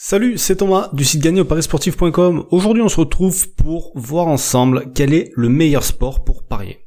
[0.00, 2.44] Salut, c'est Thomas du site gagné au parisportif.com.
[2.52, 6.78] Aujourd'hui, on se retrouve pour voir ensemble quel est le meilleur sport pour parier.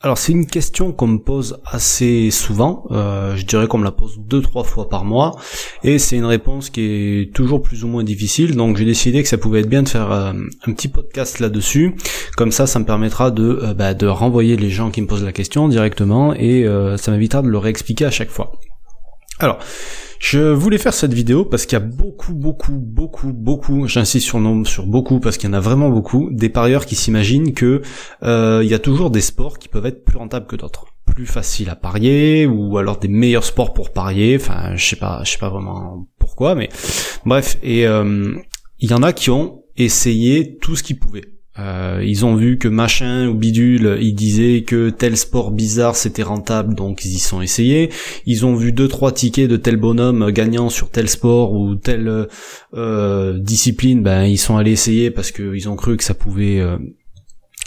[0.00, 2.84] Alors, c'est une question qu'on me pose assez souvent.
[2.90, 5.36] Euh, je dirais qu'on me la pose deux trois fois par mois,
[5.84, 8.56] et c'est une réponse qui est toujours plus ou moins difficile.
[8.56, 10.32] Donc, j'ai décidé que ça pouvait être bien de faire euh,
[10.66, 11.94] un petit podcast là-dessus.
[12.36, 15.24] Comme ça, ça me permettra de euh, bah, de renvoyer les gens qui me posent
[15.24, 18.58] la question directement, et ça m'évitera de leur réexpliquer à chaque fois.
[19.38, 19.58] Alors,
[20.18, 24.40] je voulais faire cette vidéo parce qu'il y a beaucoup, beaucoup, beaucoup, beaucoup, j'insiste sur
[24.40, 27.82] nombre, sur beaucoup parce qu'il y en a vraiment beaucoup, des parieurs qui s'imaginent que
[28.22, 31.26] euh, il y a toujours des sports qui peuvent être plus rentables que d'autres, plus
[31.26, 34.38] faciles à parier ou alors des meilleurs sports pour parier.
[34.40, 36.70] Enfin, je sais pas, je sais pas vraiment pourquoi, mais
[37.26, 37.58] bref.
[37.62, 38.34] Et euh,
[38.78, 41.35] il y en a qui ont essayé tout ce qu'ils pouvaient.
[41.58, 46.22] Euh, ils ont vu que machin ou bidule, ils disaient que tel sport bizarre c'était
[46.22, 47.90] rentable, donc ils y sont essayés.
[48.26, 52.28] Ils ont vu deux trois tickets de tel bonhomme gagnant sur tel sport ou telle
[52.74, 56.76] euh, discipline, ben ils sont allés essayer parce qu'ils ont cru que ça pouvait euh,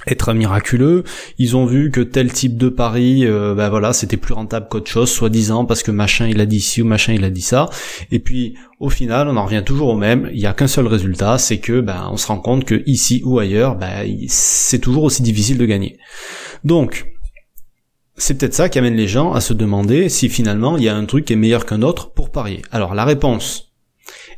[0.08, 1.04] être miraculeux.
[1.38, 4.90] Ils ont vu que tel type de pari, euh, ben voilà, c'était plus rentable qu'autre
[4.90, 7.70] chose, soi-disant parce que machin il a dit ci ou machin il a dit ça.
[8.12, 10.30] Et puis au final, on en revient toujours au même.
[10.34, 13.22] Il y a qu'un seul résultat, c'est que ben on se rend compte que ici
[13.26, 15.98] ou ailleurs, ben c'est toujours aussi difficile de gagner.
[16.64, 17.08] Donc
[18.16, 20.96] c'est peut-être ça qui amène les gens à se demander si finalement il y a
[20.96, 22.62] un truc qui est meilleur qu'un autre pour parier.
[22.72, 23.74] Alors la réponse,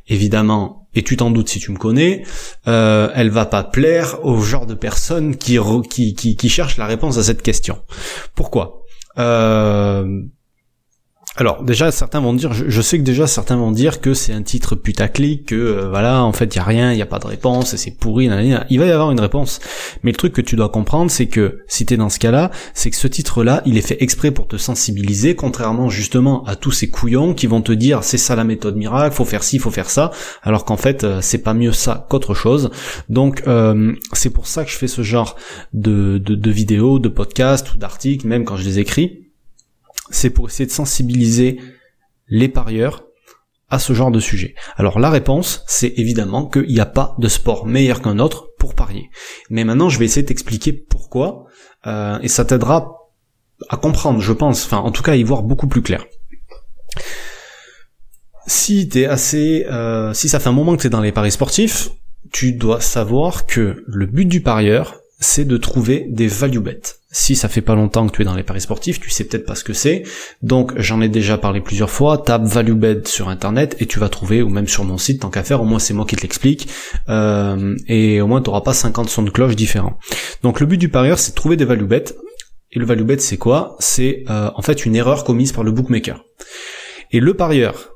[0.07, 2.23] évidemment, et tu t'en doutes si tu me connais,
[2.67, 5.57] euh, elle va pas plaire au genre de personnes qui,
[5.89, 7.81] qui, qui, qui cherchent la réponse à cette question.
[8.35, 8.83] Pourquoi?
[9.17, 10.21] Euh,
[11.37, 14.41] alors déjà certains vont dire, je, sais que déjà certains vont dire que c'est un
[14.41, 17.19] titre putaclic, que euh, voilà en fait il y a rien, il y a pas
[17.19, 19.61] de réponse, c'est pourri, il va y avoir une réponse.
[20.03, 22.89] Mais le truc que tu dois comprendre c'est que si t'es dans ce cas-là, c'est
[22.89, 26.89] que ce titre-là il est fait exprès pour te sensibiliser, contrairement justement à tous ces
[26.89, 29.89] couillons qui vont te dire c'est ça la méthode miracle, faut faire ci, faut faire
[29.89, 30.11] ça,
[30.43, 32.71] alors qu'en fait euh, c'est pas mieux ça qu'autre chose.
[33.07, 35.37] Donc euh, c'est pour ça que je fais ce genre
[35.71, 39.30] de, de, de vidéos, de podcasts ou d'articles, même quand je les écris
[40.11, 41.59] c'est pour essayer de sensibiliser
[42.27, 43.05] les parieurs
[43.69, 44.53] à ce genre de sujet.
[44.75, 48.75] Alors la réponse, c'est évidemment qu'il n'y a pas de sport meilleur qu'un autre pour
[48.75, 49.09] parier.
[49.49, 51.45] Mais maintenant, je vais essayer de t'expliquer pourquoi,
[51.87, 52.97] euh, et ça t'aidera
[53.69, 56.05] à comprendre, je pense, enfin en tout cas à y voir beaucoup plus clair.
[58.47, 61.89] Si t'es assez, euh, si ça fait un moment que t'es dans les paris sportifs,
[62.31, 66.81] tu dois savoir que le but du parieur, c'est de trouver des value bets.
[67.11, 69.45] Si ça fait pas longtemps que tu es dans les paris sportifs, tu sais peut-être
[69.45, 70.03] pas ce que c'est.
[70.41, 72.17] Donc j'en ai déjà parlé plusieurs fois.
[72.17, 75.29] Tape value bet sur internet et tu vas trouver, ou même sur mon site, tant
[75.29, 75.61] qu'à faire.
[75.61, 76.67] Au moins c'est moi qui te l'explique.
[77.07, 79.99] Euh, et au moins tu n'auras pas 50 sons de cloche différents.
[80.41, 82.15] Donc le but du parieur, c'est de trouver des value bets.
[82.71, 83.75] Et le value bet, c'est quoi?
[83.79, 86.23] C'est euh, en fait une erreur commise par le bookmaker.
[87.11, 87.91] Et le parieur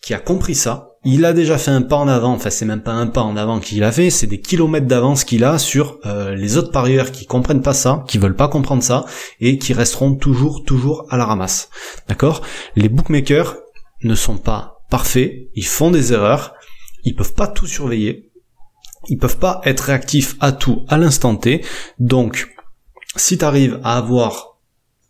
[0.00, 2.82] qui a compris ça, il a déjà fait un pas en avant, enfin c'est même
[2.82, 6.00] pas un pas en avant qu'il a fait, c'est des kilomètres d'avance qu'il a sur
[6.04, 9.04] euh, les autres parieurs qui comprennent pas ça, qui veulent pas comprendre ça,
[9.38, 11.70] et qui resteront toujours, toujours à la ramasse.
[12.08, 12.42] D'accord?
[12.74, 13.56] Les bookmakers
[14.02, 16.54] ne sont pas parfaits, ils font des erreurs,
[17.04, 18.32] ils peuvent pas tout surveiller,
[19.08, 21.64] ils peuvent pas être réactifs à tout à l'instant T,
[22.00, 22.52] donc
[23.14, 24.58] si tu arrives à avoir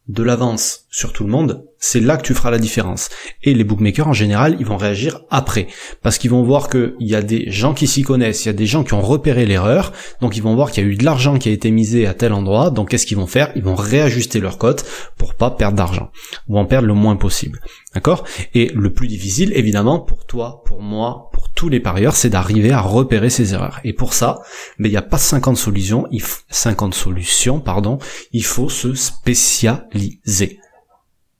[0.09, 3.11] de l'avance sur tout le monde, c'est là que tu feras la différence.
[3.43, 5.67] Et les bookmakers en général, ils vont réagir après,
[6.01, 8.55] parce qu'ils vont voir qu'il y a des gens qui s'y connaissent, il y a
[8.55, 9.93] des gens qui ont repéré l'erreur,
[10.23, 12.15] donc ils vont voir qu'il y a eu de l'argent qui a été misé à
[12.15, 13.53] tel endroit, donc qu'est-ce qu'ils vont faire?
[13.57, 14.87] Ils vont réajuster leur cote
[15.19, 16.11] pour pas perdre d'argent,
[16.49, 17.61] ou en perdre le moins possible.
[17.93, 18.25] D'accord?
[18.55, 22.73] Et le plus difficile, évidemment, pour toi, pour moi, pour tous les parieurs, c'est d'arriver
[22.73, 23.81] à repérer ces erreurs.
[23.85, 24.41] Et pour ça,
[24.79, 27.99] mais il n'y a pas 50 solutions, il 50 solutions, pardon,
[28.33, 30.59] il faut se spécialiser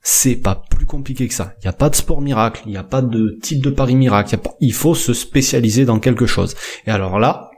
[0.09, 1.55] c'est pas plus compliqué que ça.
[1.59, 3.97] Il n'y a pas de sport miracle, il n'y a pas de type de pari
[3.97, 6.55] miracle, il, faut se spécialiser dans quelque chose.
[6.87, 7.51] Et alors là,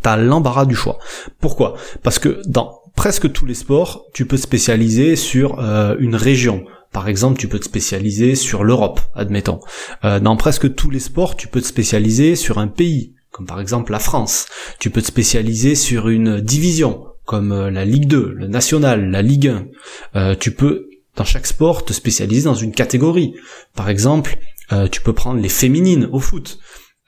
[0.00, 0.98] t'as l'embarras du choix.
[1.40, 1.74] Pourquoi?
[2.02, 6.64] Parce que dans presque tous les sports, tu peux te spécialiser sur euh, une région.
[6.90, 9.60] Par exemple, tu peux te spécialiser sur l'Europe, admettons.
[10.04, 13.60] Euh, dans presque tous les sports, tu peux te spécialiser sur un pays, comme par
[13.60, 14.46] exemple la France.
[14.78, 19.20] Tu peux te spécialiser sur une division, comme euh, la Ligue 2, le National, la
[19.20, 19.52] Ligue
[20.14, 20.36] 1.
[20.36, 23.34] tu peux dans chaque sport te spécialiser dans une catégorie.
[23.74, 24.38] Par exemple,
[24.72, 26.58] euh, tu peux prendre les féminines au foot.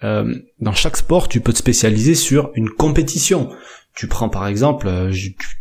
[0.04, 3.50] Euh, dans chaque sport, tu peux te spécialiser sur une compétition.
[3.94, 5.12] Tu prends par exemple, euh,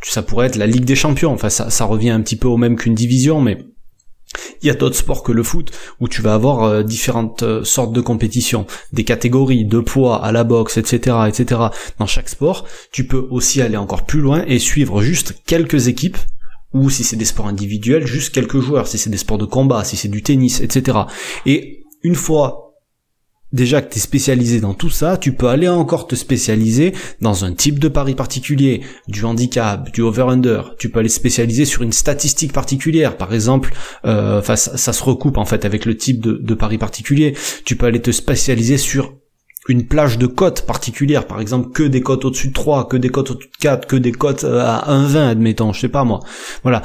[0.02, 1.32] ça pourrait être la Ligue des Champions.
[1.32, 3.58] Enfin, ça, ça revient un petit peu au même qu'une division, mais
[4.62, 5.72] il y a d'autres sports que le foot
[6.02, 10.76] où tu vas avoir différentes sortes de compétitions, des catégories de poids à la boxe,
[10.76, 11.62] etc., etc.
[12.00, 16.18] Dans chaque sport, tu peux aussi aller encore plus loin et suivre juste quelques équipes
[16.76, 19.84] ou si c'est des sports individuels, juste quelques joueurs, si c'est des sports de combat,
[19.86, 21.00] si c'est du tennis, etc.
[21.46, 22.62] Et une fois
[23.54, 27.46] déjà que tu es spécialisé dans tout ça, tu peux aller encore te spécialiser dans
[27.46, 30.76] un type de pari particulier, du handicap, du over-under.
[30.78, 33.74] Tu peux aller spécialiser sur une statistique particulière, par exemple,
[34.04, 37.38] euh, ça, se recoupe en fait avec le type de pari particulier.
[37.64, 39.14] Tu peux aller te spécialiser sur
[39.68, 43.10] une plage de cotes particulière, par exemple que des cotes au-dessus de 3, que des
[43.10, 46.20] cotes au-dessus de 4, que des cotes euh, à 1,20 admettons, je sais pas moi.
[46.64, 46.82] Voilà,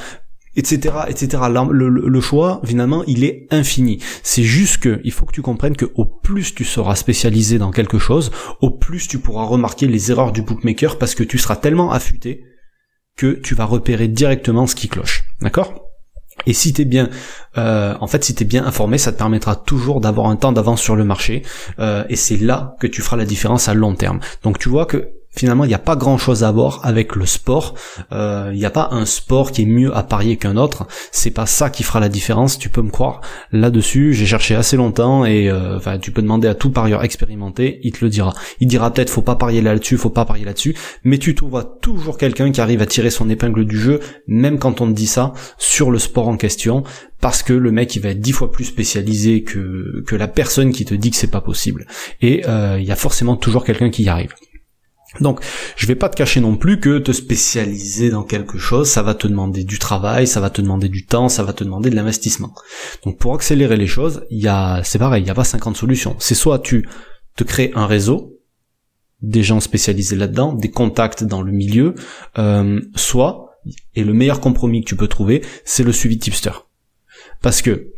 [0.55, 3.99] etc etc le, le, choix finalement il est infini.
[4.23, 7.71] C'est juste que il faut que tu comprennes que au plus tu seras spécialisé dans
[7.71, 11.55] quelque chose au plus tu pourras remarquer les erreurs du bookmaker parce que tu seras
[11.55, 12.43] tellement affûté
[13.15, 15.23] que tu vas repérer directement ce qui cloche.
[15.41, 15.90] D'accord?
[16.45, 17.09] Et si t'es bien,
[17.57, 20.81] euh, en fait, si t'es bien informé, ça te permettra toujours d'avoir un temps d'avance
[20.81, 21.43] sur le marché,
[21.79, 24.19] euh, et c'est là que tu feras la différence à long terme.
[24.43, 27.25] Donc tu vois que finalement il n'y a pas grand chose à voir avec le
[27.25, 27.75] sport.
[28.11, 30.87] Euh, il n'y a pas un sport qui est mieux à parier qu'un autre.
[31.11, 32.57] C'est pas ça qui fera la différence.
[32.57, 34.13] Tu peux me croire là-dessus.
[34.13, 37.91] J'ai cherché assez longtemps et euh, enfin tu peux demander à tout parieur expérimenté, il
[37.91, 38.33] te le dira.
[38.59, 42.17] Il dira peut-être faut pas parier là-dessus, faut pas parier là-dessus, mais tu trouveras toujours
[42.17, 45.33] quelqu'un qui arrive à tirer son épingle du jeu, même quand on te dit ça
[45.57, 46.83] sur le sport en question,
[47.19, 50.71] parce que le mec il va être dix fois plus spécialisé que que la personne
[50.71, 51.85] qui te dit que c'est pas possible.
[52.21, 54.33] Et euh, il y a forcément toujours quelqu'un qui y arrive.
[55.19, 55.41] Donc,
[55.75, 59.13] je vais pas te cacher non plus que te spécialiser dans quelque chose, ça va
[59.13, 61.95] te demander du travail, ça va te demander du temps, ça va te demander de
[61.95, 62.53] l'investissement.
[63.03, 65.75] Donc, pour accélérer les choses, il y a, c'est pareil, il n'y a pas 50
[65.75, 66.15] solutions.
[66.19, 66.87] C'est soit tu
[67.35, 68.39] te crées un réseau,
[69.21, 71.93] des gens spécialisés là-dedans, des contacts dans le milieu,
[72.37, 73.59] euh, soit,
[73.95, 76.51] et le meilleur compromis que tu peux trouver, c'est le suivi tipster.
[77.41, 77.91] Parce que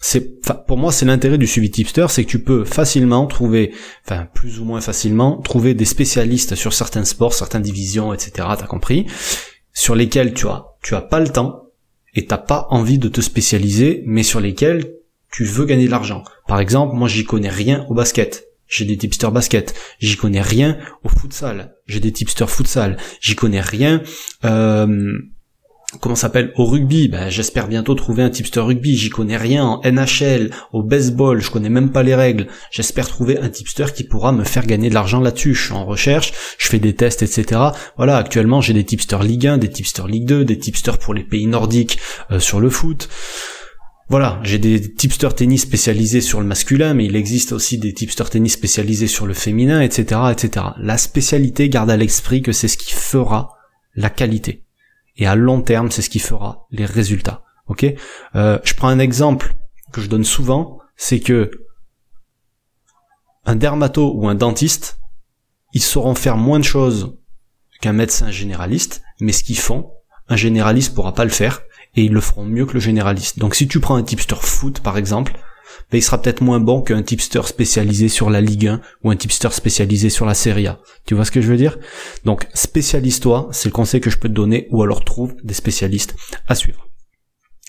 [0.00, 3.72] c'est pour moi c'est l'intérêt du suivi tipster c'est que tu peux facilement trouver
[4.04, 8.66] enfin plus ou moins facilement trouver des spécialistes sur certains sports certaines divisions etc t'as
[8.66, 9.06] compris
[9.72, 11.70] sur lesquels tu as tu as pas le temps
[12.14, 14.94] et t'as pas envie de te spécialiser mais sur lesquels
[15.30, 16.24] tu veux gagner de l'argent.
[16.48, 18.46] Par exemple moi j'y connais rien au basket.
[18.66, 23.60] J'ai des tipsters basket, j'y connais rien au futsal, j'ai des tipsters futsal, j'y connais
[23.60, 24.00] rien
[24.44, 25.18] euh,
[25.98, 26.52] comment s'appelle?
[26.56, 28.96] Au rugby ben, j'espère bientôt trouver un tipster rugby.
[28.96, 32.46] J'y connais rien en NHL au baseball je connais même pas les règles.
[32.70, 35.54] J'espère trouver un tipster qui pourra me faire gagner de l'argent là-dessus.
[35.54, 37.60] Je suis en recherche je fais des tests etc
[37.96, 41.24] voilà actuellement j'ai des tipsters Ligue 1 des tipsters Ligue 2 des tipsters pour les
[41.24, 41.98] pays nordiques
[42.30, 43.08] euh, sur le foot.
[44.08, 48.28] Voilà, j'ai des tipsters tennis spécialisés sur le masculin, mais il existe aussi des tipsters
[48.28, 50.66] tennis spécialisés sur le féminin, etc., etc.
[50.80, 53.54] La spécialité garde à l'esprit que c'est ce qui fera
[53.94, 54.64] la qualité
[55.16, 57.42] et à long terme, c'est ce qui fera les résultats.
[57.66, 57.86] Ok?
[58.34, 59.54] Euh, Je prends un exemple
[59.92, 61.50] que je donne souvent, c'est que
[63.44, 65.00] un dermato ou un dentiste,
[65.72, 67.16] ils sauront faire moins de choses
[67.80, 69.92] qu'un médecin généraliste, mais ce qu'ils font,
[70.28, 71.62] un généraliste pourra pas le faire,
[71.94, 73.38] et ils le feront mieux que le généraliste.
[73.38, 75.32] Donc si tu prends un tipster foot par exemple,
[75.90, 79.16] ben, il sera peut-être moins bon qu'un tipster spécialisé sur la Ligue 1 ou un
[79.16, 80.80] tipster spécialisé sur la Serie A.
[81.06, 81.78] Tu vois ce que je veux dire?
[82.24, 86.14] Donc spécialise-toi, c'est le conseil que je peux te donner, ou alors trouve des spécialistes
[86.46, 86.86] à suivre.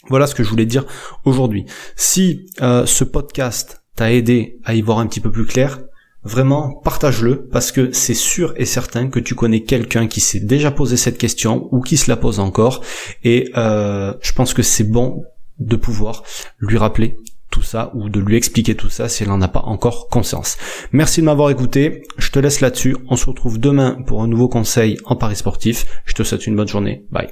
[0.10, 0.86] Voilà ce que je voulais dire
[1.26, 1.66] aujourd'hui.
[1.96, 5.80] Si euh, ce podcast t'a aidé à y voir un petit peu plus clair,
[6.24, 10.72] vraiment partage-le parce que c'est sûr et certain que tu connais quelqu'un qui s'est déjà
[10.72, 12.84] posé cette question ou qui se la pose encore
[13.24, 15.24] et euh, je pense que c'est bon
[15.60, 16.24] de pouvoir
[16.60, 17.18] lui rappeler
[17.52, 20.58] tout ça ou de lui expliquer tout ça si elle n'en a pas encore conscience.
[20.92, 24.50] Merci de m'avoir écouté, je te laisse là-dessus, on se retrouve demain pour un nouveau
[24.50, 27.30] conseil en Paris sportif, je te souhaite une bonne journée, bye.